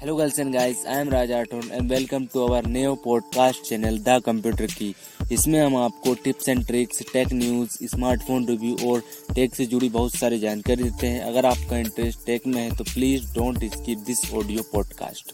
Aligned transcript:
Hello 0.00 0.16
girls 0.16 0.38
and 0.38 0.52
guys, 0.54 0.84
I 0.86 1.00
am 1.00 1.08
Raj 1.08 1.30
Aton 1.30 1.72
and 1.72 1.90
welcome 1.90 2.28
to 2.32 2.42
our 2.42 2.62
new 2.74 2.90
podcast 3.04 3.64
channel 3.68 3.96
the 4.08 4.20
computer 4.26 4.66
की 4.72 4.94
इसमें 5.32 5.58
हम 5.60 5.76
आपको 5.76 6.12
tips 6.24 6.48
and 6.48 6.66
tricks 6.66 7.02
tech 7.12 7.32
news 7.32 7.76
smartphone 7.92 8.46
review 8.48 8.76
और 8.90 9.02
tech 9.34 9.54
से 9.54 9.66
जुड़ी 9.72 9.88
बहुत 9.96 10.14
सारी 10.14 10.38
जानकारी 10.40 10.82
देते 10.82 11.06
हैं। 11.06 11.22
अगर 11.22 11.46
आपका 11.46 11.78
इंटरेस्ट 11.78 12.24
टेक 12.26 12.46
में 12.46 12.60
है 12.62 12.76
तो 12.76 12.84
please 12.92 13.34
don't 13.34 13.64
skip 13.74 14.04
this 14.06 14.32
audio 14.34 14.62
podcast 14.72 15.32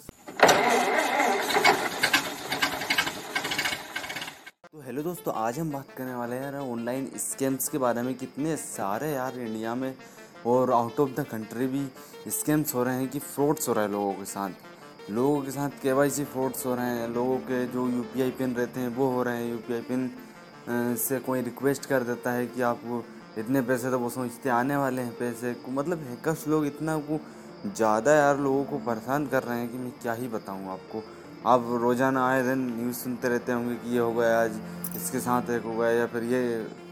तो 4.73 4.83
हेलो 4.87 5.03
दोस्तों 5.03 5.35
आज 5.45 5.59
हम 5.59 5.73
बात 5.73 5.95
करने 5.99 6.15
वाले 6.15 6.37
हैं 6.37 6.71
ऑनलाइन 6.73 7.11
स्कैम्स 7.29 7.69
के 7.69 7.79
बारे 7.87 8.03
में। 8.03 8.15
कितने 8.25 8.57
सारे 8.67 9.13
यार 9.13 9.39
इंडिया 9.41 9.75
में 9.75 9.93
और 10.47 10.73
आउट 10.73 11.01
ऑफ़ 11.01 11.11
द 11.11 11.25
कंट्री 11.31 11.67
भी 11.67 11.87
स्कैम्स 12.31 12.75
हो 12.75 12.83
रहे 12.83 12.97
हैं 12.97 13.09
कि 13.09 13.19
फ्रॉड्स 13.21 13.69
हो 13.69 13.75
रहे 13.75 13.85
हैं 13.85 13.93
लोगों 13.93 14.13
के 14.15 14.25
साथ। 14.27 15.11
लोगों 15.11 15.41
के 15.43 15.51
साथ 15.51 15.71
के 15.83 15.93
वाई 15.93 16.11
सी 16.11 16.25
फ्रॉड्स 16.27 16.67
हो 16.67 16.75
रहे 16.75 16.91
हैं, 16.91 17.09
लोगों 17.15 17.39
के 17.41 17.65
जो 17.69 17.89
यू 17.89 18.03
पी 18.05 18.23
आई 18.23 18.31
पिन 18.33 18.55
रहते 18.55 18.81
हैं 18.81 18.89
वो 18.97 19.11
हो 19.11 19.23
रहे 19.23 19.37
हैं। 19.37 19.51
यू 19.51 19.59
पी 19.59 19.75
आई 19.75 19.81
पिन 19.83 20.11
से 20.99 21.19
कोई 21.21 21.41
रिक्वेस्ट 21.43 21.87
कर 21.87 22.03
देता 22.03 22.31
है 22.33 22.47
कि 22.47 22.63
आप 22.63 22.81
इतने 23.39 23.61
पैसे 23.63 23.91
तो 23.91 23.99
वो 23.99 24.09
सोचते 24.11 24.51
आने 24.51 24.77
वाले 24.77 25.03
हैं 25.03 25.13
पैसे। 25.19 25.53
को 25.55 25.71
मतलब 25.73 26.03
हैकर्स 26.09 26.47
लोग 26.49 26.67
इतना 26.67 26.97
को 27.09 27.19
ज़्यादा 27.67 28.15
यार 28.15 28.39
लोगों 28.39 28.65
को 28.65 28.79
परेशान 28.87 29.27
कर 29.27 29.43
रहे 29.43 29.59
हैं 29.59 29.69
कि 29.71 29.79
मैं 29.79 29.91
क्या 30.03 30.13
ही 30.13 30.29
बताऊँ 30.29 30.69
आपको। 30.73 31.03
आप 31.47 31.67
रोज़ाना 31.83 32.27
आए 32.29 32.43
दिन 32.43 32.59
न्यूज़ 32.77 32.97
सुनते 32.97 33.29
रहते 33.29 33.53
होंगे 33.53 33.75
कि 33.77 33.91
ये 33.91 33.99
हो 33.99 34.13
गया, 34.15 34.41
आज 34.43 34.61
इसके 34.97 35.21
साथ 35.21 35.51
एक 35.51 35.63
हो 35.63 35.75
गया 35.77 35.91
या 35.91 36.07
फिर 36.07 36.23
ये 36.25 36.41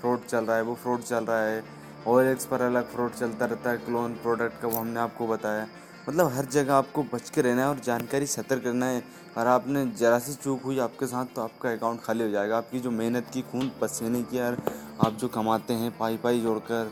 फ्रॉड 0.00 0.24
चल 0.24 0.44
रहा 0.44 0.56
है, 0.56 0.62
वो 0.62 0.74
फ्रॉड 0.74 1.00
चल 1.02 1.24
रहा 1.24 1.42
है। 1.42 1.62
और 2.06 2.26
एक्स 2.26 2.44
पर 2.46 2.62
अलग 2.62 2.92
फ्रॉड 2.92 3.10
चलता 3.12 3.46
रहता 3.46 3.70
है 3.70 3.78
क्लोन 3.78 4.14
प्रोडक्ट 4.22 4.60
का 4.62 4.68
वो 4.68 4.78
हमने 4.78 5.00
आपको 5.00 5.26
बताया। 5.26 5.66
मतलब 6.08 6.32
हर 6.34 6.44
जगह 6.52 6.74
आपको 6.74 7.02
बच 7.12 7.30
के 7.30 7.42
रहना 7.42 7.62
है 7.62 7.68
और 7.68 7.80
जानकारी 7.84 8.26
सतर्क 8.26 8.62
करना 8.64 8.86
है। 8.86 9.02
और 9.38 9.46
आपने 9.46 9.84
ज़रा 9.98 10.18
सी 10.18 10.32
चूक 10.34 10.62
हुई 10.62 10.78
आपके 10.80 11.06
साथ 11.06 11.26
तो 11.34 11.42
आपका 11.42 11.70
अकाउंट 11.72 12.00
खाली 12.02 12.24
हो 12.24 12.30
जाएगा। 12.30 12.56
आपकी 12.56 12.80
जो 12.80 12.90
मेहनत 12.90 13.26
की 13.34 13.42
खून 13.42 13.70
पसीने 13.80 14.22
की 14.22 14.38
यार 14.38 14.56
आप 15.00 15.12
जो 15.20 15.28
कमाते 15.28 15.74
हैं 15.74 15.90
पाई 15.98 16.16
पाई 16.16 16.40
जोड़कर 16.40 16.90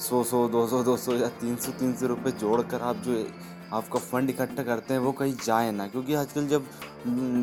सौ 0.00 0.22
सौ 0.24 0.46
दो 0.48 0.66
सौ 0.66 0.82
दो 0.82 0.96
सौ 0.96 1.12
या 1.14 1.28
तीन 1.40 1.56
सौ 1.56 1.72
तीन 1.78 1.94
सौ 1.96 2.06
रुपये 2.06 2.32
जोड़ 2.40 2.60
कर 2.62 2.82
आप 2.82 2.96
जो 3.06 3.24
आपका 3.72 3.98
फंड 4.00 4.30
इकट्ठा 4.30 4.62
करते 4.62 4.94
हैं, 4.94 5.00
वो 5.00 5.12
कहीं 5.12 5.34
जाए 5.44 5.70
ना। 5.72 5.86
क्योंकि 5.88 6.14
आजकल 6.14 6.46
जब 6.48 6.66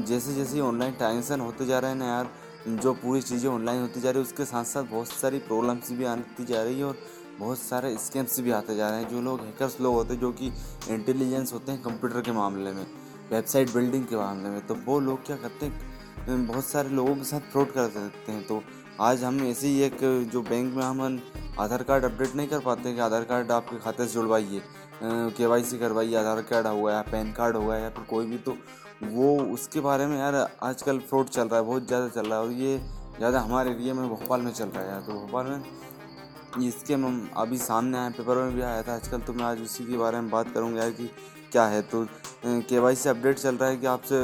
जैसे 0.08 0.34
जैसे 0.34 0.59
ऑनलाइन 0.62 0.94
ट्रांजेक्शन 0.94 1.42
होते 1.42 1.66
जा 1.66 1.80
रहे 1.80 1.92
हैं 1.92 1.97
ना 1.97 2.06
यार 2.06 2.30
जो 2.68 2.94
पूरी 2.94 3.22
चीज़ें 3.22 3.50
ऑनलाइन 3.50 3.82
होती 3.82 4.02
जा 4.02 4.10
रही 4.10 4.20
है, 4.20 4.26
उसके 4.26 4.46
साथ 4.46 4.64
साथ 4.66 4.84
बहुत 4.86 5.08
सारी 5.10 5.38
प्रॉब्लम्स 5.42 5.92
भी 5.92 6.06
आती 6.06 6.46
जा 6.46 6.64
रही 6.64 6.78
है 6.80 6.86
और 6.86 6.98
बहुत 7.40 7.58
सारे 7.59 7.96
स्कैम्स 7.98 8.40
भी 8.40 8.52
आते 8.52 8.76
जा 8.76 8.90
रहे 8.90 9.02
हैं। 9.02 9.09
जो 9.09 9.22
लोग 9.22 9.42
हैकर्स 9.42 9.80
लोग 9.82 9.94
होते 9.94 10.14
हैं, 10.14 10.20
जो 10.22 10.32
कि 10.32 10.52
इंटेलिजेंस 10.90 11.54
होते 11.54 11.72
हैं 11.72 11.82
कंप्यूटर 11.84 12.22
के 12.22 12.32
मामले 12.32 12.72
में 12.72 12.86
वेबसाइट 13.32 13.74
बिल्डिंग 13.74 14.06
के 14.06 14.16
मामले 14.16 14.50
में 14.50 14.66
तो 14.68 14.76
वो 14.86 15.00
लोग 15.00 15.26
क्या 15.26 15.36
करते 15.38 15.66
हैं 15.66 16.46
बहुत 16.48 16.66
सारे 16.66 16.90
लोगों 16.90 17.16
के 17.16 17.24
साथ 17.24 17.52
फ्रॉड 17.52 17.72
कर 17.72 17.90
सकते 17.90 18.32
हैं। 18.32 18.46
तो 18.48 18.62
आज 19.02 19.24
हम 19.24 19.42
ऐसे 19.42 19.68
ही 19.68 19.81
एक, 19.81 19.98
जो 20.31 20.42
बैंक 20.42 20.74
में 20.76 20.84
हम 20.84 21.22
आधार 21.59 21.84
कार्ड 21.84 22.04
अपडेट 22.06 22.36
नहीं 22.36 22.48
कर 22.48 22.59
पाते 22.59 22.94
कि 22.94 23.00
आधार 23.00 23.24
कार्ड 23.24 23.52
आपके 23.52 23.80
खाते 23.80 24.08
से 24.08 24.14
जुड़वाइए 24.14 24.62
के 25.02 25.46
वाई 25.46 25.64
सी 25.64 25.78
करवाइए, 25.80 26.16
आधार 26.16 26.42
कार्ड 26.44 26.68
हुआ 26.68 26.94
या 26.94 27.02
पैन 27.04 27.31
कार्ड 27.34 27.56
हुआ 27.56 27.78
या 27.78 27.90
फिर 27.90 28.04
कोई 28.04 28.26
भी 28.26 28.38
तो 28.38 28.58
वो 29.03 29.36
उसके 29.44 29.80
बारे 29.81 30.06
में 30.08 30.17
यार 30.17 30.36
आजकल 30.64 31.00
फ्रॉड 31.00 31.28
चल 31.28 31.48
रहा 31.48 31.59
है, 31.59 31.66
बहुत 31.66 31.88
ज़्यादा 31.88 32.08
चल 32.09 32.28
रहा 32.28 32.40
है 32.40 32.45
और 32.45 32.52
ये 32.53 32.78
ज़्यादा 33.17 33.40
हमारे 33.40 33.72
एरिया 33.72 33.94
में 33.94 34.08
भोपाल 34.09 34.42
में 34.42 34.52
चल 34.52 34.66
रहा 34.66 34.84
है 34.84 34.90
यार। 34.90 35.02
तो 35.02 35.14
भोपाल 35.16 35.45
में 35.45 36.66
इसके 36.67 36.94
हम 36.94 37.30
अभी 37.38 37.58
सामने 37.59 37.98
आए 37.98 38.09
पेपर 38.12 38.36
में 38.38 38.56
भी 38.56 38.62
आया 38.62 38.81
था 38.84 38.95
आजकल 38.95 39.20
तो 39.22 39.34
मैं 39.34 39.44
आज 39.45 39.62
उसी 39.62 39.84
के 39.86 39.98
बारे 39.98 40.22
में 40.22 40.30
बात 40.30 40.53
करूँगा 40.53 40.81
यार 40.81 40.92
कि 40.92 41.09
क्या 41.52 41.66
है। 41.66 41.81
तो 41.84 42.06
के 42.44 42.80
वाई 42.80 42.95
से 42.95 43.09
अपडेट 43.09 43.38
चल 43.38 43.56
रहा 43.56 43.70
है 43.70 43.78
कि 43.78 43.86
आपसे 43.88 44.18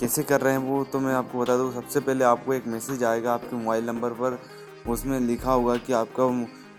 कैसे 0.00 0.22
कर 0.22 0.40
रहे 0.40 0.52
हैं 0.52 0.60
वो 0.60 0.82
तो 0.84 1.00
मैं 1.00 1.14
आपको 1.14 1.40
बता 1.40 1.56
दूँ। 1.56 1.72
सबसे 1.72 2.00
पहले 2.00 2.24
आपको 2.24 2.54
एक 2.54 2.66
मैसेज 2.68 3.04
आएगा 3.04 3.32
आपके 3.34 3.56
मोबाइल 3.56 3.86
नंबर 3.86 4.10
पर, 4.12 4.38
उसमें 4.88 5.18
लिखा 5.20 5.52
होगा 5.52 5.76
कि 5.76 5.92
आपका 5.94 6.24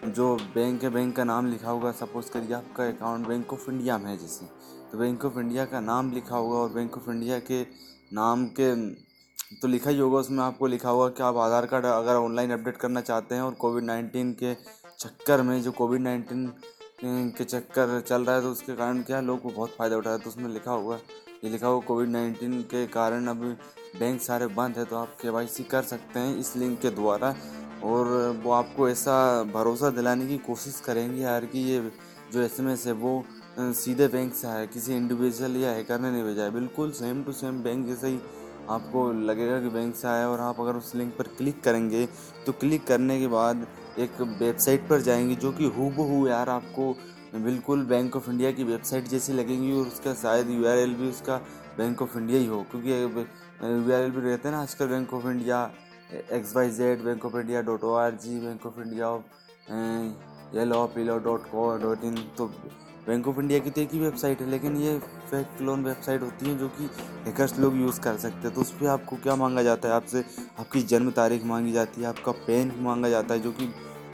जो 0.03 0.35
बैंक 0.55 0.83
है 0.83 0.89
बैंक 0.89 1.15
का 1.15 1.23
नाम 1.23 1.49
लिखा 1.51 1.69
होगा 1.69 1.91
सपोज़ 1.91 2.31
करिए 2.31 2.53
आपका 2.53 2.87
अकाउंट 2.87 3.27
बैंक 3.27 3.53
ऑफ़ 3.53 3.69
इंडिया 3.69 3.97
में 3.97 4.09
है 4.11 4.17
जैसे। 4.17 4.45
तो 4.91 4.97
बैंक 4.97 5.25
ऑफ़ 5.25 5.37
इंडिया 5.39 5.65
का 5.65 5.79
नाम 5.79 6.11
लिखा 6.11 6.35
होगा 6.35 6.57
और 6.57 6.69
बैंक 6.69 6.97
ऑफ़ 6.97 7.09
इंडिया 7.09 7.39
के 7.41 7.61
नाम 8.13 8.45
के 8.59 8.75
तो 9.55 9.67
लिखा 9.67 9.89
ही 9.89 9.99
होगा, 9.99 10.17
उसमें 10.17 10.43
आपको 10.43 10.67
लिखा 10.67 10.89
होगा 10.89 11.07
कि 11.09 11.23
आप 11.23 11.37
आधार 11.37 11.65
कार्ड 11.65 11.85
अगर 11.85 12.15
ऑनलाइन 12.15 12.51
अपडेट 12.51 12.77
करना 12.77 13.01
चाहते 13.01 13.35
हैं 13.35 13.41
और 13.41 13.53
कोविड 13.55 13.83
नाइन्टीन 13.83 14.31
के 14.33 14.53
चक्कर 14.99 15.41
में, 15.41 15.61
जो 15.61 15.71
कोविड 15.71 16.01
नाइन्टीन 16.01 16.47
के 17.37 17.43
चक्कर 17.43 17.99
चल 18.01 18.25
रहा 18.25 18.35
है 18.35 18.41
तो 18.41 18.51
उसके 18.51 18.75
कारण 18.75 19.01
क्या 19.03 19.21
लोग 19.21 19.41
को 19.41 19.49
बहुत 19.49 19.69
फ़ायदा 19.69 19.97
उठा 19.97 20.09
रहा 20.09 20.17
है। 20.17 20.23
तो 20.23 20.29
उसमें 20.29 20.49
लिखा 20.49 20.71
होगा 20.71 20.95
ये 21.43 21.49
लिखा 21.49 21.67
होगा 21.67 21.85
कोविड 21.87 22.09
नाइन्टीन 22.09 22.61
के 22.71 22.85
कारण 22.89 23.27
अब 23.27 23.43
बैंक 23.99 24.21
सारे 24.21 24.47
बंद 24.49 24.77
है 24.77 24.85
तो 24.85 24.95
आप 24.95 25.17
के 25.25 25.63
कर 25.63 25.83
सकते 25.83 26.19
हैं 26.19 26.37
इस 26.37 26.55
लिंक 26.57 26.79
के 26.81 26.89
द्वारा। 26.91 27.35
और 27.83 28.07
वो 28.43 28.51
आपको 28.51 28.89
ऐसा 28.89 29.13
भरोसा 29.43 29.89
दिलाने 29.89 30.27
की 30.27 30.37
कोशिश 30.37 30.79
करेंगे 30.85 31.21
यार 31.21 31.45
कि 31.45 31.59
ये 31.61 31.79
जो 32.33 32.41
एस 32.41 32.59
एम 32.59 32.69
एस 32.69 32.85
है, 32.87 32.93
वो 32.93 33.23
सीधे 33.59 34.07
बैंक 34.07 34.33
से 34.33 34.47
आया 34.47 34.65
किसी 34.65 34.95
इंडिविजुअल 34.95 35.55
या 35.57 35.71
हैकर 35.71 35.99
ने 35.99 36.11
नहीं 36.11 36.23
भेजा 36.23 36.43
है। 36.43 36.51
बिल्कुल 36.51 36.91
सेम 36.91 37.23
टू 37.23 37.31
सेम 37.31 37.61
बैंक 37.63 37.85
जैसे 37.87 38.07
ही 38.07 38.19
आपको 38.69 39.11
लगेगा 39.21 39.59
कि 39.61 39.69
बैंक 39.69 39.95
से 39.95 40.07
आया 40.07 40.27
और 40.29 40.39
आप 40.39 40.59
अगर 40.59 40.75
उस 40.75 40.93
लिंक 40.95 41.13
पर 41.17 41.27
क्लिक 41.37 41.61
करेंगे 41.63 42.05
तो 42.45 42.51
क्लिक 42.51 42.85
करने 42.87 43.19
के 43.19 43.27
बाद 43.27 43.65
एक 43.99 44.21
वेबसाइट 44.21 44.87
पर 44.89 45.01
जाएँगे 45.01 45.35
जो 45.35 45.51
कि 45.51 45.65
हु 45.67 45.89
बहू 45.97 46.27
यार 46.27 46.49
आपको 46.49 46.93
बिल्कुल 47.35 47.85
बैंक 47.85 48.15
ऑफ़ 48.15 48.29
इंडिया 48.29 48.51
की 48.51 48.63
वेबसाइट 48.63 49.07
जैसी 49.07 49.33
लगेंगी 49.33 49.71
और 49.71 49.87
उसका 49.87 50.13
शायद 50.13 50.49
यूआरएल 50.49 50.93
भी 50.93 51.09
उसका 51.09 51.37
बैंक 51.77 52.01
ऑफ़ 52.01 52.17
इंडिया 52.17 52.39
ही 52.39 52.45
हो। 52.45 52.61
क्योंकि 52.71 52.91
यूआरएल 52.91 54.11
भी 54.11 54.21
रहते 54.21 54.47
हैं 54.47 54.55
ना 54.55 54.61
आजकल 54.61 54.87
Bank 54.87 55.13
of 55.13 55.27
India 55.27 55.63
X 56.13 56.55
Y 56.55 56.69
Z 56.71 57.03
Bank 57.03 57.25
of 57.25 57.37
India 57.37 57.61
dot 57.61 57.83
O 57.83 57.93
R 57.95 58.11
G 58.23 58.39
Bank 58.39 58.65
of 58.65 58.79
India 58.81 59.09
yellow 60.55 60.85
pillow 60.95 61.17
dot 61.19 61.45
co 61.45 61.75
dot 61.79 62.03
in 62.03 62.15
तो 62.37 62.45
बैंक 63.07 63.27
ऑफ़ 63.27 63.39
इंडिया 63.39 63.59
की 63.59 63.69
तो 63.69 63.81
एक 63.81 63.93
ही 63.93 63.99
वेबसाइट 63.99 64.41
है, 64.41 64.49
लेकिन 64.49 64.75
ये 64.77 64.97
फेक 65.29 65.61
लोन 65.61 65.83
वेबसाइट 65.83 66.21
होती 66.21 66.45
है 66.45 66.57
जो 66.57 66.67
कि 66.69 66.89
हैकर्स 67.25 67.57
लोग 67.59 67.77
यूज़ 67.77 67.99
कर 68.01 68.17
सकते 68.17 68.47
हैं। 68.47 68.53
तो 68.55 68.61
उस 68.61 68.71
पर 68.71 68.87
आपको 68.87 69.15
क्या 69.15 69.35
मांगा 69.35 69.63
जाता 69.63 69.89
है? 69.89 69.93
आपसे 69.95 70.23
आपकी 70.59 70.81
जन्म 70.83 71.11
तारीख 71.11 71.43
मांगी 71.45 71.71
जाती 71.71 72.01
है, 72.01 72.07
आपका 72.07 72.31
पेन 72.47 72.73
मांगा 72.79 73.09
जाता 73.09 73.33
है, 73.33 73.39
जो 73.39 73.51
कि 73.51 73.65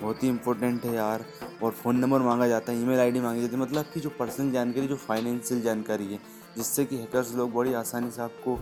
बहुत 0.02 0.24
ही 0.24 0.30
इंपॉर्टेंट 0.30 0.86
है 0.86 0.94
यार। 0.96 1.26
और 1.64 1.72
फ़ोन 1.74 1.98
नंबर 1.98 2.22
मांगा 2.22 2.48
जाता 2.48 2.72
है 2.72 2.82
ईमेल 2.82 3.00
आईडी 3.00 3.20
मांगी 3.20 3.42
जाती 3.42 3.56
है। 3.56 3.62
मतलब 3.62 3.78
आपकी 3.78 4.00
जो 4.00 4.10
पर्सनल 4.20 4.52
जानकारी, 4.52 4.88
जो 4.88 4.96
फाइनेंशियल 4.98 5.62
जानकारी 5.62 6.06
है, 6.06 6.20
जिससे 6.58 6.86
कि 6.86 6.98
हैकर्स 6.98 7.34
लोग 7.36 7.54
बड़ी 7.54 7.74
आसानी 7.74 8.12
से 8.12 8.22
आपको 8.22 8.56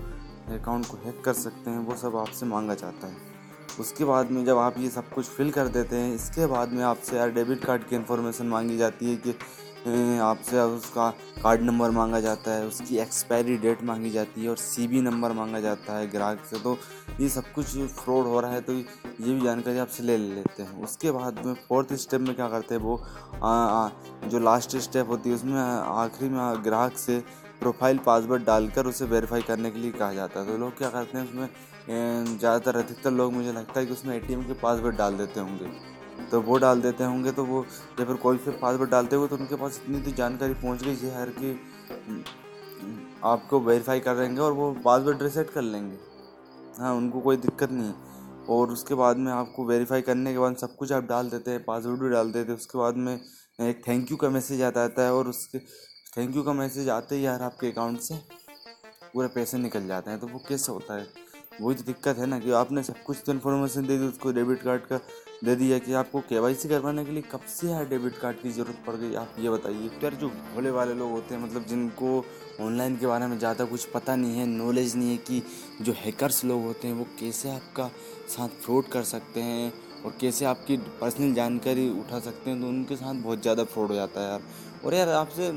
अकाउंट 0.51 0.85
को 0.85 0.97
हैक 0.97 1.21
कर 1.25 1.33
सकते 1.33 1.69
हैं 1.69 1.79
वो 1.79 1.95
सब 1.95 2.15
आपसे 2.15 2.45
मांगा 2.45 2.73
जाता 2.75 3.07
है। 3.07 3.17
उसके 3.79 4.05
बाद 4.05 4.31
में 4.31 4.43
जब 4.45 4.57
आप 4.57 4.77
ये 4.77 4.89
सब 4.89 5.09
कुछ 5.09 5.25
फिल 5.27 5.51
कर 5.51 5.67
देते 5.67 5.95
हैं 5.95 6.13
इसके 6.15 6.45
बाद 6.45 6.71
में 6.71 6.83
आपसे 6.83 7.17
यार 7.17 7.31
डेबिट 7.31 7.65
कार्ड 7.65 7.83
की 7.83 7.95
इन्फॉर्मेशन 7.95 8.45
मांगी 8.45 8.77
जाती 8.77 9.09
है 9.09 9.15
कि 9.17 9.37
आपसे 10.19 10.59
उसका 10.59 11.09
कार्ड 11.43 11.61
नंबर 11.61 11.91
मांगा 11.91 12.19
जाता 12.19 12.51
है 12.51 12.65
उसकी 12.67 12.97
एक्सपायरी 12.97 13.57
डेट 13.57 13.83
मांगी 13.83 14.09
जाती 14.09 14.43
है 14.43 14.49
और 14.49 14.57
सी 14.57 15.01
नंबर 15.01 15.31
मांगा 15.31 15.59
जाता 15.59 15.97
है 15.97 16.09
ग्राहक 16.11 16.45
से। 16.49 16.59
तो 16.59 16.77
ये 17.19 17.29
सब 17.29 17.51
कुछ 17.53 17.65
फ्रॉड 17.95 18.25
हो 18.25 18.39
रहा 18.39 18.51
है 18.51 18.61
तो 18.61 18.73
ये 18.73 18.83
भी 19.19 19.41
जानकारी 19.41 19.77
आपसे 19.77 20.03
ले 20.03 20.17
लेते 20.17 20.63
हैं। 20.63 20.83
उसके 20.83 21.11
बाद 21.11 21.45
में 21.45 21.53
फोर्थ 21.69 21.93
स्टेप 21.95 22.21
में 22.21 22.35
क्या 22.35 22.47
करते 22.49 22.75
हैं 22.75 22.81
वो 22.81 22.95
आ, 23.43 23.49
आ, 23.49 23.89
जो 24.27 24.39
लास्ट 24.39 24.77
स्टेप 24.77 25.09
होती 25.09 25.29
है 25.29 25.35
उसमें 25.35 25.61
आखिरी 25.61 26.29
में 26.29 26.63
ग्राहक 26.63 26.97
से 26.97 27.23
प्रोफ़ाइल 27.61 27.97
पासवर्ड 28.05 28.45
डालकर 28.45 28.85
उसे 28.85 29.05
वेरीफाई 29.07 29.41
करने 29.43 29.71
के 29.71 29.79
लिए 29.79 29.91
कहा 29.93 30.13
जाता 30.13 30.39
है। 30.39 30.45
तो 30.45 30.57
लोग 30.57 30.77
क्या 30.77 30.89
करते 30.89 31.17
हैं 31.17 31.25
उसमें 31.25 31.49
ज़्यादातर 32.29 32.77
अधिकतर 32.77 33.11
लोग 33.11 33.33
मुझे 33.33 33.51
लगता 33.51 33.79
है 33.79 33.85
कि 33.85 33.93
उसमें 33.93 34.15
एटीएम 34.15 34.43
के 34.43 34.53
पासवर्ड 34.61 34.95
डाल 34.97 35.17
देते 35.17 35.39
होंगे। 35.39 35.69
तो 36.31 36.41
वो 36.41 36.57
डाल 36.57 36.81
देते 36.81 37.03
होंगे 37.03 37.31
तो 37.31 37.43
वो, 37.45 37.63
या 37.99 38.05
फिर 38.05 38.15
कोई 38.17 38.37
फिर 38.37 38.57
पासवर्ड 38.61 38.89
डालते 38.91 39.15
हुए 39.15 39.27
तो 39.27 39.35
उनके 39.35 39.55
पास 39.55 39.79
इतनी 39.83 40.01
तो 40.01 40.11
जानकारी 40.13 40.53
पहुँच 40.55 40.83
गई 40.83 40.95
है 40.97 41.19
हर 41.19 41.29
कि 41.37 41.51
आपको 43.25 43.59
वेरीफाई 43.61 43.99
कर 43.99 44.15
देंगे 44.17 44.41
और 44.41 44.51
वो 44.53 44.71
पासवर्ड 44.85 45.23
रिसेट 45.23 45.49
कर 45.49 45.61
लेंगे। 45.63 45.97
हाँ 46.79 46.93
उनको 46.95 47.19
कोई 47.21 47.37
दिक्कत 47.37 47.71
नहीं 47.71 47.87
है। 47.87 48.13
और 48.49 48.71
उसके 48.71 48.95
बाद 48.95 49.17
में 49.17 49.31
आपको 49.31 49.65
वेरीफाई 49.65 50.01
करने 50.01 50.33
के 50.33 50.39
बाद 50.39 50.55
सब 50.57 50.75
कुछ 50.75 50.91
आप 50.91 51.03
डाल 51.05 51.29
देते 51.29 51.51
हैं 51.51 51.63
पासवर्ड 51.65 51.99
भी 51.99 52.09
डाल 52.09 52.31
देते 52.31 52.51
हैं, 52.51 52.57
उसके 52.57 52.77
बाद 52.77 52.95
में 52.97 53.13
एक 53.59 53.81
थैंक 53.87 54.11
यू 54.11 54.17
का 54.17 54.29
मैसेज 54.29 54.61
आता 54.63 54.81
रहता 54.81 55.03
है 55.03 55.13
और 55.13 55.27
उसके 55.29 55.57
थैंक 56.17 56.35
यू 56.35 56.41
का 56.43 56.53
मैसेज 56.53 56.89
आते 56.89 57.15
ही 57.15 57.25
यार 57.25 57.41
आपके 57.43 57.67
अकाउंट 57.67 57.99
से। 57.99 58.15
पूरे 59.13 59.27
पैसे 59.27 59.57
निकल 59.57 59.87
जाते 59.87 60.11
हैं 60.11 60.19
तो 60.19 60.27
वो 60.27 60.39
कैसे 60.47 60.71
होता 60.71 60.93
है? 60.93 61.07
वही 61.61 61.75
तो 61.75 61.83
दिक्कत 61.83 62.17
है 62.17 62.25
ना 62.25 62.39
कि 62.39 62.51
आपने 62.51 62.83
सब 62.83 63.03
कुछ 63.03 63.17
तो 63.25 63.31
इन्फॉर्मेशन 63.31 63.87
दे 63.87 63.97
दी, 63.97 64.05
उसको 64.05 64.31
डेबिट 64.31 64.61
कार्ड 64.63 64.81
का 64.81 64.97
दे 65.43 65.55
दिया 65.55 65.79
कि 65.79 65.93
आपको 65.93 66.19
के 66.21 66.67
करवाने 66.69 67.05
के 67.05 67.11
लिए 67.11 67.23
कब 67.31 67.41
से 67.49 67.67
यार 67.67 67.85
डेबिट 67.89 68.17
कार्ड 68.17 68.41
की 68.41 68.51
ज़रूरत 68.51 68.83
पड़ 68.87 68.95
गई? 68.95 69.13
आप 69.15 69.35
ये 69.39 69.49
बताइए। 69.49 69.89
यार 70.03 70.13
जो 70.15 70.29
भोले 70.53 70.71
वाले 70.71 70.93
लोग 70.93 71.11
होते 71.11 71.35
हैं 71.35 71.41
मतलब 71.43 71.65
जिनको 71.67 72.17
ऑनलाइन 72.61 72.97
के 72.97 73.07
बारे 73.07 73.27
में 73.27 73.37
ज़्यादा 73.39 73.65
कुछ 73.65 73.85
पता 73.91 74.15
नहीं 74.15 74.37
है 74.37 74.45
नॉलेज 74.47 74.95
नहीं 74.95 75.11
है 75.11 75.17
कि 75.19 75.41
जो 75.81 75.93
हैकर्स 75.97 76.43
लोग 76.45 76.63
होते 76.63 76.87
हैं, 76.87 76.95
वो 76.95 77.07
कैसे 77.19 77.49
आपका 77.51 77.89
साथ 78.37 78.61
फ्रॉड 78.63 78.87
कर 78.87 79.03
सकते 79.05 79.41
हैं 79.41 79.73
और 80.05 80.17
कैसे 80.21 80.45
आपकी 80.45 80.77
पर्सनल 81.01 81.33
जानकारी 81.33 81.89
उठा 81.99 82.19
सकते 82.21 82.49
हैं 82.49 82.61
तो 82.61 82.67
उनके 82.67 82.95
साथ 82.95 83.23
बहुत 83.23 83.41
ज़्यादा 83.41 83.63
फ्रॉड 83.65 83.87
हो 83.87 83.95
जाता 83.95 84.21
है 84.21 84.29
यार। 84.29 84.41
और 84.85 84.93
यार 84.93 85.09
आपसे 85.11 85.51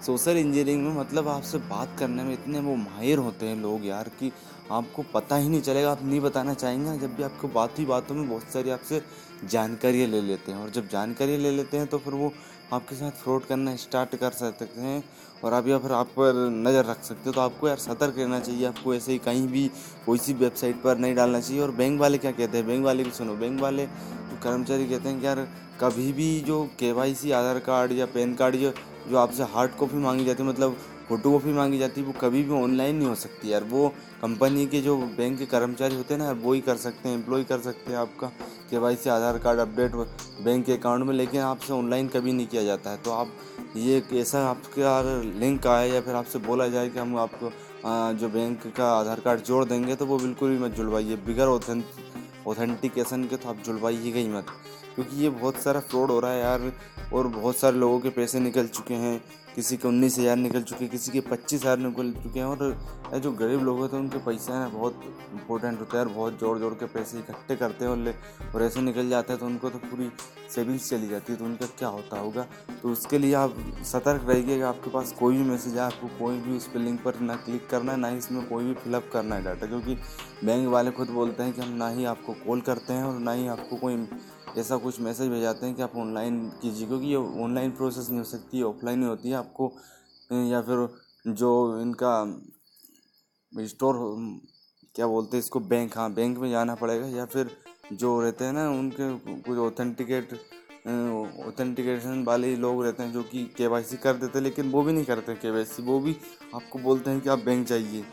सोशल 0.00 0.36
इंजीनियरिंग 0.36 0.86
में 0.86 0.94
मतलब 0.94 1.28
आपसे 1.28 1.58
बात 1.70 1.96
करने 1.98 2.22
में 2.22 2.32
इतने 2.32 2.60
वो 2.60 2.74
माहिर 2.76 3.18
होते 3.18 3.46
हैं 3.46 3.56
लोग 3.56 3.84
यार 3.86 4.08
कि 4.20 4.30
आपको 4.70 5.02
पता 5.14 5.36
ही 5.36 5.48
नहीं 5.48 5.60
चलेगा, 5.62 5.90
आप 5.92 6.02
नहीं 6.02 6.20
बताना 6.20 6.54
चाहेंगे, 6.54 6.98
जब 6.98 7.14
भी 7.16 7.22
आपको 7.22 7.48
बात 7.48 7.78
ही 7.78 7.84
बातों 7.86 8.14
में 8.14 8.28
बहुत 8.28 8.52
सारी 8.52 8.70
आपसे 8.70 9.02
जानकारियाँ 9.44 10.08
ले 10.08 10.20
लेते 10.20 10.52
हैं 10.52 10.58
और 10.58 10.70
जब 10.70 10.88
जानकारी 10.88 11.36
ले 11.36 11.50
लेते 11.50 11.76
हैं 11.76 11.86
तो 11.86 11.98
फिर 11.98 12.14
वो 12.14 12.32
आपके 12.72 12.94
साथ 12.96 13.10
फ्रॉड 13.22 13.44
करना 13.44 13.74
स्टार्ट 13.76 14.14
कर 14.16 14.30
सकते 14.32 14.80
हैं 14.80 15.02
और 15.44 15.54
आप 15.54 15.68
या 15.68 15.78
फिर 15.78 15.92
आप 15.92 16.06
पर 16.16 16.48
नज़र 16.50 16.84
रख 16.84 17.02
सकते 17.02 17.28
हो। 17.28 17.32
तो 17.32 17.40
आपको 17.40 17.68
यार 17.68 17.78
सतर्क 17.78 18.18
रहना 18.18 18.38
चाहिए, 18.40 18.66
आपको 18.66 18.94
ऐसे 18.94 19.12
ही 19.12 19.18
कहीं 19.18 19.46
भी 19.48 19.70
कोई 20.06 20.18
सी 20.18 20.32
वेबसाइट 20.34 20.82
पर 20.82 20.98
नहीं 20.98 21.14
डालना 21.14 21.40
चाहिए। 21.40 21.62
और 21.62 21.70
बैंक 21.72 22.00
वाले 22.00 22.18
क्या 22.18 22.32
कहते 22.32 22.58
हैं? 22.58 22.66
बैंक 22.66 22.84
वाले 22.84 23.04
भी 23.04 23.10
सुनो, 23.10 23.34
बैंक 23.34 23.60
वाले 23.60 23.86
जो 23.86 24.38
कर्मचारी 24.42 24.86
कहते 24.86 25.08
हैं 25.08 25.20
कि 25.20 25.26
यार 25.26 25.48
कभी 25.80 26.12
भी 26.12 26.40
जो 26.40 26.62
के 26.82 26.90
आधार 27.32 27.58
कार्ड 27.60 27.92
या 27.92 28.06
पैन 28.06 28.34
कार्ड 28.34 28.56
जो 28.56 28.72
जो 29.08 29.16
आपसे 29.18 29.42
हार्ड 29.52 29.70
कॉपी 29.72 29.96
मांगी 29.98 30.24
जाती 30.24 30.42
है 30.42 30.48
मतलब 30.48 30.76
फ़ोटो 31.08 31.30
कॉपी 31.32 31.52
मांगी 31.52 31.78
जाती 31.78 32.00
है, 32.00 32.06
वो 32.06 32.12
कभी 32.20 32.42
भी 32.42 32.54
ऑनलाइन 32.54 32.96
नहीं 32.96 33.08
हो 33.08 33.14
सकती 33.14 33.52
यार। 33.52 33.64
वो 33.64 33.88
कंपनी 34.22 34.66
के 34.66 34.80
जो 34.80 34.96
बैंक 34.96 35.38
के 35.38 35.46
कर्मचारी 35.46 35.96
होते 35.96 36.14
हैं 36.14 36.20
ना, 36.20 36.30
वो 36.32 36.52
ही 36.52 36.60
कर 36.60 36.76
सकते 36.76 37.08
हैं 37.08 37.16
एम्प्लॉय 37.16 37.44
कर 37.44 37.60
सकते 37.60 37.92
हैं 37.92 37.98
आपका, 37.98 38.26
K 38.70 38.78
Y 38.78 38.96
C, 38.96 39.10
Aadhaar 39.10 39.38
card 39.38 39.58
update 39.58 39.94
bank 40.44 40.64
के 40.66 40.72
अकाउंट 40.72 41.06
में, 41.06 41.14
लेकिन 41.14 41.40
आपसे 41.40 41.72
ऑनलाइन 41.72 42.08
कभी 42.08 42.32
नहीं 42.32 42.46
किया 42.46 42.62
जाता 42.64 42.90
है। 42.90 42.96
तो 42.96 43.10
आप, 43.12 43.32
ये 43.76 44.02
ऐसा 44.12 44.44
आपके 44.46 44.80
यार 44.80 45.04
लिंक 45.36 45.66
आए 45.66 45.90
या 45.90 46.00
फिर 46.00 46.14
आपसे 46.14 46.38
बोला 46.40 46.68
जाए 46.68 46.88
कि 46.88 46.98
हम 46.98 47.16
आपको 47.18 47.50
जो 48.18 48.28
बैंक 48.28 48.66
का 48.76 48.92
आधार 48.92 49.20
कार्ड 49.20 49.40
जोड़ 49.40 49.64
देंगे 49.64 49.94
तो 49.96 50.06
वो 50.06 50.18
बिल्कुल 50.18 50.50
भी 50.50 50.58
मत 50.58 50.70
जुड़वाइए। 50.70 51.16
बिगर 51.26 51.46
ऑथेंटिकेशन 52.46 53.24
के 53.24 53.36
तो 53.36 53.48
आप 53.48 53.62
जुड़वाइएगा 53.66 54.18
ही 54.18 54.28
मत, 54.28 54.46
क्योंकि 54.94 55.16
ये 55.16 55.28
बहुत 55.30 55.56
सारा 55.56 55.80
फ्रॉड 55.80 56.10
हो 56.10 56.18
रहा 56.20 56.32
है 56.32 56.40
यार, 56.40 56.72
और 57.12 57.26
बहुत 57.28 57.56
सारे 57.56 57.76
लोगों 57.76 58.00
के 58.00 58.10
पैसे 58.10 58.40
निकल 58.40 58.66
चुके 58.68 58.94
हैं। 58.94 59.20
किसी 59.54 59.76
के 59.76 59.88
उन्नीस 59.88 60.18
हज़ार 60.18 60.36
निकल 60.36 60.62
चुके, 60.62 60.86
किसी 60.88 61.12
के 61.12 61.20
पच्चीस 61.20 61.60
हज़ार 61.60 61.78
निकल 61.78 62.12
चुके 62.14 62.38
हैं, 62.38 62.46
और 62.46 63.20
जो 63.20 63.32
गरीब 63.32 63.62
लोग 63.64 63.78
होते 63.78 63.96
हैं, 63.96 64.02
उनके 64.02 64.18
पैसे 64.24 64.52
हैं, 64.52 64.72
बहुत 64.72 65.00
इंपॉर्टेंट 65.32 65.80
होता 65.80 65.98
है, 65.98 66.04
और 66.04 66.12
बहुत 66.12 66.38
जोड़ 66.40 66.58
जोड़ 66.58 66.72
के 66.74 66.86
पैसे 66.88 67.18
इकट्ठे 67.18 67.56
करते 67.56 67.84
हैं, 67.84 67.92
और 67.92 67.98
ले, 67.98 68.14
और 68.54 68.62
ऐसे 68.62 68.80
निकल 68.80 69.08
जाते 69.10 69.32
हैं 69.32 69.40
तो 69.40 69.46
उनको 69.46 69.70
तो 69.70 69.78
पूरी 69.80 70.10
सेविंग्स 70.54 70.88
चली 70.90 71.08
जाती 71.08 71.32
है 71.32 71.38
तो 71.38 71.44
उनका 71.44 71.66
क्या 71.78 71.88
होता 71.88 72.18
होगा? 72.18 72.46
तो 72.82 72.88
उसके 72.88 73.18
लिए 73.18 73.34
आप 73.34 73.56
सतर्क 73.84 74.28
रहिए 74.28 74.44
कि 74.46 74.60
आपके 74.62 74.90
पास 74.90 75.12
कोई 75.18 75.36
भी 75.36 75.42
मैसेज 75.44 75.74
है, 75.74 75.80
आपको 75.80 76.08
कोई 76.18 76.38
भी 76.38 76.56
उस 76.56 76.66
पर 76.68 76.80
लिंक 76.80 77.02
पर 77.02 77.20
ना 77.20 77.36
क्लिक 77.38 77.68
करना 77.70 77.92
है, 77.92 77.98
ना 77.98 78.08
ही 78.08 78.18
इसमें 78.18 78.48
कोई 78.48 78.64
भी 78.64 78.74
फिलअप 78.74 79.10
करना 79.12 79.36
है 79.36 79.44
डाटा 79.44 79.66
क्योंकि 79.66 79.94
बैंक 80.44 80.68
वाले 80.68 80.90
खुद 80.90 81.10
बोलते 81.10 81.42
हैं 81.42 81.52
कि 81.52 81.60
हम 81.60 81.72
ना 81.76 81.88
ही 81.88 82.04
आपको 82.06 82.32
कॉल 82.46 82.60
करते 82.62 82.92
हैं, 82.92 83.04
और 83.04 83.18
ना 83.20 83.32
ही 83.32 83.46
आपको 83.48 83.76
कोई 83.76 83.96
ऐसा 84.58 84.76
कुछ 84.76 85.00
मैसेज 85.00 85.28
भेजाते 85.28 85.66
हैं 85.66 85.74
कि 85.74 85.82
आप 85.82 85.96
ऑनलाइन 85.96 86.48
कीजिए, 86.62 86.86
क्योंकि 86.86 87.06
ये 87.06 87.16
ऑनलाइन 87.16 87.70
प्रोसेस 87.70 88.08
नहीं 88.08 88.18
हो 88.18 88.24
सकती 88.24 88.62
ऑफलाइन 88.62 89.02
ही 89.02 89.08
होती 89.08 89.28
है 89.28 89.34
आपको। 89.34 89.72
या 90.32 90.60
फिर 90.62 90.88
जो 91.28 91.80
इनका, 91.80 92.12
स्टोर, 93.52 93.96
क्या 94.94 95.06
बोलते 95.06 95.36
हैं 95.36 95.42
इसको, 95.44 95.60
बैंक 95.60 95.96
हाँ 95.98 96.12
बैंक 96.12 96.38
में 96.38 96.50
जाना 96.50 96.74
पड़ेगा, 96.74 97.06
या 97.08 97.24
फिर 97.26 97.50
जो 97.92 98.20
रहते 98.20 98.44
हैं 98.44 98.52
ना, 98.52 98.68
उनके 98.70 99.40
कुछ 99.40 99.58
ऑथेंटिकेट 99.58 100.38
ऑथेंटिकेशन 101.46 102.22
वाले 102.24 102.54
लोग 102.56 102.82
रहते 102.84 103.02
हैं 103.02 103.12
जो 103.12 103.22
कि 103.22 103.44
के 103.56 103.66
वाई 103.66 103.82
सी 103.82 103.96
कर 103.96 104.14
देते 104.14 104.38
हैं, 104.38 104.42
लेकिन 104.44 104.70
वो 104.70 104.82
भी 104.82 104.92
नहीं 104.92 105.04
करते 105.04 105.34
के 105.34 105.50
वाई 105.50 105.64
सी। 105.64 105.82
वो 105.82 105.98
भी 106.00 106.16
आपको 106.54 106.78
बोलते 106.78 107.10
हैं 107.10 107.20
कि 107.20 107.28
आप 107.28 107.38
बैंक 107.38 107.66
जाइए। 107.66 108.04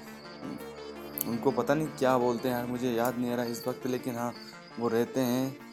उनको 1.27 1.51
पता 1.51 1.73
नहीं 1.73 1.87
क्या 1.99 2.17
बोलते 2.17 2.49
हैं, 2.49 2.55
यार, 2.55 2.65
मुझे 2.65 2.91
याद 2.93 3.17
नहीं 3.17 3.31
आ 3.31 3.35
रहा 3.35 3.45
इस 3.45 3.67
वक्त, 3.67 3.87
लेकिन 3.87 4.15
हाँ 4.15 4.33
वो 4.79 4.87
रहते 4.87 5.19
हैं। 5.21 5.66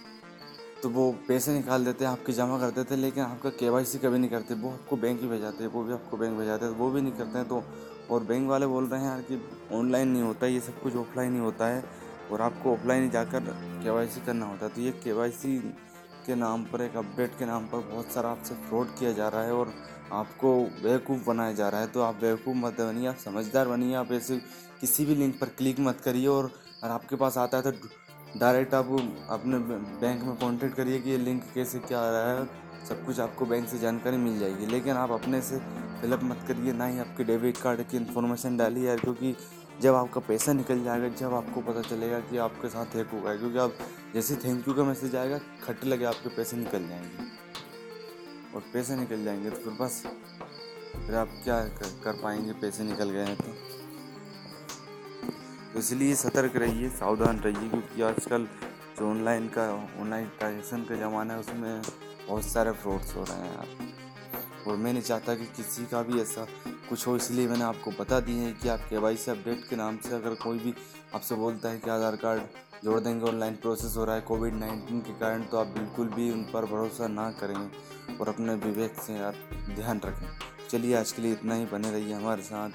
तो 0.85 0.89
वो 0.91 1.05
पैसे 1.29 1.53
निकाल 1.53 1.85
देते 1.85 2.05
हैं 2.05 2.11
आपके 2.13 2.33
जमा 2.33 2.59
कर 2.59 2.71
देते 2.71 2.95
हैं 2.95 3.01
लेकिन 3.03 3.23
आपका 3.25 3.51
के 3.51 3.69
वाई 3.69 3.85
सी 3.85 3.99
कभी 3.99 4.19
नहीं 4.19 4.31
करते। 4.31 4.55
वो 4.55 4.71
आपको 4.71 4.97
बैंक 4.97 5.21
ही 5.21 5.29
भेजाते 5.29 5.65
हैं, 5.65 5.71
वो 5.73 5.83
भी 5.83 5.93
आपको 5.93 6.17
बैंक 6.17 6.37
भेजाते 6.39 6.65
हैं, 6.65 6.73
वो 6.73 6.91
भी 6.91 7.01
नहीं 7.01 7.13
करते 7.13 7.39
हैं। 7.39 7.49
तो 7.49 7.63
और 8.11 8.25
बैंक 8.25 8.49
वाले 8.49 8.67
बोल 8.67 8.87
रहे 8.87 9.01
हैं 9.01 9.09
यार 9.09 9.23
कि 9.23 9.41
ऑनलाइन 9.73 10.09
नहीं 10.09 10.23
होता, 10.23 10.47
ये 10.47 10.61
सब 10.61 10.83
कुछ 10.83 10.97
ऑफलाइन 10.97 11.33
ही 11.35 11.41
होता 11.41 11.67
है, 11.67 11.83
और 12.33 12.41
आपको 12.41 12.73
ऑफलाइन 12.73 13.03
ही 13.03 13.09
जाकर 13.11 13.49
के 13.83 13.91
वाई 13.91 14.07
सी 14.07 14.21
करना 14.27 14.47
होता 14.47 14.67
है। 14.67 14.73
तो 14.75 14.81
ये 14.81 14.93
के 15.05 15.13
वाई 15.13 15.31
सी 15.31 15.59
के 16.27 16.35
नाम 16.35 16.65
पर, 16.65 16.83
एक 16.83 16.97
अपडेट 16.97 17.39
के 17.39 17.47
नाम 17.47 17.67
पर 17.67 17.89
बहुत 17.89 18.13
सारा 18.13 18.31
आपसे 18.31 18.55
फ्रॉड 18.69 18.95
किया 18.99 19.13
जा 19.13 19.29
रहा 19.29 19.43
है, 19.43 19.55
और 19.55 19.73
आपको 20.13 20.55
बेवकूफ़ 20.83 21.27
बनाया 21.27 21.53
जा 21.55 21.69
रहा 21.69 21.81
है। 21.81 21.87
तो 21.87 22.01
आप 22.03 22.21
बेवकूफ़ 22.21 22.57
मत 22.57 22.81
बनिए, 22.81 23.09
आप 23.09 23.17
समझदार 23.25 23.69
बनिए, 23.69 23.95
आप 23.95 24.13
ऐसे 24.13 24.41
किसी 24.81 25.05
भी 25.07 25.15
लिंक 25.15 25.41
पर 25.41 25.57
क्लिक 25.59 25.81
मत 25.81 26.01
करिए, 26.01 26.27
और 26.29 26.51
अगर 26.83 26.93
आपके 26.93 27.17
पास 27.17 27.39
आता 27.39 27.57
है 27.57 27.63
तो 27.63 28.04
डायरेक्ट 28.37 28.75
आप 28.75 28.87
अपने 29.31 29.59
बैंक 30.01 30.23
में 30.23 30.37
कॉन्टेक्ट 30.37 30.77
करिए 30.77 31.01
कि 31.01 31.11
ये 31.11 31.17
लिंक 31.17 31.43
कैसे 31.55 31.79
क्या 31.79 32.01
आ 32.01 32.11
रहा 32.11 32.33
है। 32.33 32.47
सब 32.89 33.05
कुछ 33.07 33.21
आपको 33.21 33.47
बैंक 33.47 33.69
से 33.69 33.79
जानकारी 33.79 34.17
मिल 34.17 34.39
जाएगी। 34.39 34.67
लेकिन 34.67 34.97
आप 34.97 35.11
अपने 35.11 35.41
से 35.43 35.59
फिलअप 36.01 36.21
मत 36.25 36.45
करिए 36.49 36.73
ना 36.73 36.87
ही 36.87 36.99
आपके 36.99 37.25
डेबिट 37.25 37.57
कार्ड 37.57 37.83
की 37.83 37.97
इन्फॉर्मेशन 37.97 38.57
डालिए 38.57 38.87
यार 38.89 38.99
क्योंकि 38.99 39.35
जब 39.83 39.95
आपका 39.95 40.21
पैसा 40.21 40.53
निकल 40.53 40.83
जाएगा 40.85 41.09
जब 41.09 41.35
आपको 41.35 41.61
पता 41.61 41.83
चलेगा 41.83 42.19
कि 42.21 42.39
आपके 42.39 42.69
साथ 42.69 42.97
हैक 42.97 43.09
होगा 43.09 43.37
क्योंकि 43.37 43.59
आप 43.59 43.75
जैसे 44.15 44.37
थैंक 44.37 44.69
यू 44.69 44.75
का 44.75 44.85
मैसेज 44.85 45.17
आएगा 45.17 45.39
खट 45.65 45.85
लगे 45.85 46.05
आपके 46.05 46.29
पैसे 46.29 46.57
निकल 46.57 46.89
जाएँगे। 46.89 47.33
और 48.55 48.65
पैसे 48.73 48.97
निकल 48.97 49.25
जाएँगे 49.25 49.51
तो 49.51 49.57
फिर 49.57 49.73
बस 49.81 50.03
फिर 50.97 51.15
आप 51.15 51.29
क्या 51.45 51.61
कर, 51.61 52.01
कर 52.05 52.21
पाएँगे? 52.23 52.53
पैसे 52.53 52.85
निकल 52.85 53.11
गए 53.11 53.25
हैं 53.25 53.37
तो। 53.37 53.74
तो 55.75 55.81
इसलिए 55.81 56.15
सतर्क 56.15 56.57
रहिए, 56.57 56.89
सावधान 56.89 57.39
रहिए 57.39 57.69
क्योंकि 57.69 58.03
आजकल 58.03 58.45
जो 58.99 59.11
ऑनलाइन 59.11 59.49
का 59.49 59.63
ऑनलाइन 60.01 60.27
ट्रांजेक्शन 60.39 60.83
का 60.83 60.97
ज़माना 60.97 61.35
है, 61.35 61.41
उसमें 61.41 61.83
बहुत 62.29 62.45
सारे 62.45 62.73
फ्रॉड्स 62.73 63.15
हो 63.17 63.25
रहे 63.25 63.39
हैं। 63.39 63.95
और 64.65 64.77
मैं 64.77 64.93
नहीं 64.93 65.03
चाहता 65.03 65.35
कि 65.35 65.45
किसी 65.47 65.87
का 65.87 66.03
भी 66.03 66.21
ऐसा 66.21 66.47
कुछ 66.89 67.07
हो, 67.07 67.17
इसलिए 67.17 67.49
मैंने 67.49 67.65
आपको 67.65 67.91
बता 67.91 68.21
दिए 68.21 68.35
हैं 68.35 68.59
कि 68.59 68.69
आप 68.69 68.87
के 68.91 68.99
वाई 68.99 69.17
सी 69.17 69.31
अपडेट 69.31 69.69
के 69.69 69.77
नाम 69.77 69.97
से 69.97 70.15
अगर 70.15 70.35
कोई 70.35 70.59
भी 70.59 70.75
आपसे 71.15 71.35
बोलता 71.35 71.69
है 71.69 71.79
कि 71.79 71.91
आधार 71.91 72.17
कार्ड 72.17 72.43
जोड़ 72.85 73.01
देंगे 73.01 73.27
ऑनलाइन 73.27 73.55
प्रोसेस 73.55 73.97
हो 73.97 74.05
रहा 74.05 74.15
है 74.15 74.21
कोविड 74.21 74.55
नाइन्टीन 74.55 75.01
के 75.01 75.13
कारण 75.13 75.43
तो 75.43 75.57
आप 75.57 75.67
बिल्कुल 75.67 76.09
भी 76.09 76.31
उन 76.31 76.43
पर 76.43 76.65
भरोसा 76.65 77.09
ना 77.09 77.31
करें 77.31 77.71
और 78.19 78.29
अपने 78.29 78.55
विवेक 78.55 78.95
से 79.01 79.15
यार 79.15 79.37
ध्यान 79.75 80.01
रखें। 80.05 80.29
चलिए, 80.71 80.95
आज 80.97 81.13
के 81.13 81.23
लिए 81.23 81.33
इतना 81.33 81.55
ही। 81.55 81.67
बने 81.67 81.91
रहिए 81.91 82.15
हमारे 82.15 82.43
साथ। 82.43 82.71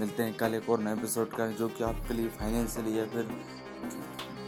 मिलते 0.00 0.22
हैं 0.22 0.32
कल 0.36 0.54
एक 0.54 0.68
और 0.70 0.82
नए 0.82 0.92
एपिसोड 0.92 1.28
का, 1.30 1.46
जो 1.58 1.68
कि 1.68 1.84
आपके 1.84 2.14
लिए 2.14 2.26
फाइनेंशियली 2.38 2.98
या 2.98 3.04
फिर 3.14 3.26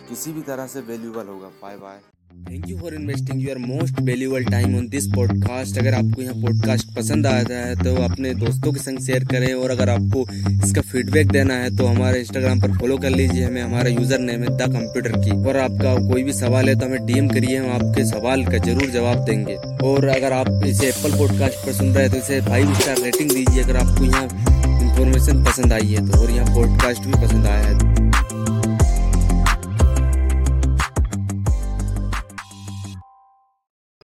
किसी 0.09 0.33
भी 0.33 0.43
तरह 0.43 0.67
से 0.67 0.81
वैल्यूबल 0.83 1.27
होगा। 1.29 1.49
Bye 1.63 1.77
bye 1.79 1.99
thank 2.51 2.69
you 2.69 2.77
for 2.79 2.95
investing 2.95 3.43
your 3.43 3.59
most 3.59 4.01
valuable 4.03 4.45
time 4.45 4.77
on 4.77 4.87
this 4.89 5.07
podcast 5.15 5.79
अगर 5.79 5.95
आपको 5.95 6.23
यहाँ 6.23 6.35
पॉडकास्ट 6.43 6.95
पसंद 6.97 7.27
आता 7.27 7.55
है 7.57 7.75
तो 7.77 7.95
अपने 8.03 8.33
दोस्तों 8.35 8.73
के 8.73 8.81
संग 8.81 8.99
शेयर 9.07 9.25
करें, 9.25 9.53
और 9.55 9.71
अगर 9.71 9.89
आपको 9.91 10.25
इसका 10.65 10.81
फीडबैक 10.83 11.31
देना 11.33 11.55
है 11.55 11.77
तो 11.77 11.87
हमारे 11.87 12.21
इंस्टाग्राम 12.21 12.61
पर 12.61 12.77
फॉलो 12.79 12.99
कर 12.99 13.11
लीजिए। 13.11 13.45
हमें 13.45 13.63
हमारा 13.63 13.91
यूज़र 13.91 14.19
नेम 14.21 14.43
है 14.43 14.57
द 14.57 14.71
कंप्यूटर 14.73 15.19
की। 15.19 15.31
और 15.49 15.57
आपका 15.59 15.95
कोई 16.09 16.23
भी 16.23 16.33
सवाल 16.35 16.69
है 16.69 16.79
तो 16.81 16.87
हमें 16.87 17.07
डीएम 17.07 17.29
करिए, 17.29 17.57
हम 17.57 17.71
आपके 17.73 18.05
सवाल 18.11 18.45
का 18.47 18.59
ज़रूर 18.61 18.91
जवाब 18.91 19.25
देंगे। 19.25 19.57
और 19.85 20.09
अगर 20.09 20.33
आप 20.33 20.65
इसे 20.67 20.89
एप्पल 20.89 21.19
पॉडकास्ट 21.19 21.67
पर 21.67 21.73
सुन 21.73 21.93
रहे 21.95 22.05
हैं 22.05 22.13
तो 22.13 22.19
इसे 22.19 22.41
फाइव 22.49 22.75
स्टार 22.75 23.01
रेटिंग 23.01 23.31
दीजिए। 23.31 23.63
अगर 23.63 23.77
आपको 23.79 24.05
यहाँ 24.05 24.50
इन्फॉर्मेशन 24.91 25.43
पसंद 25.45 25.73
आई 25.73 25.87
है 25.89 26.07
तो 26.07 26.21
और 26.21 26.31
यहाँ 26.31 26.55
पॉडकास्ट 26.55 27.03
भी 27.03 27.13
पसंद 27.27 27.47
आया 27.47 27.67
है। 27.67 28.10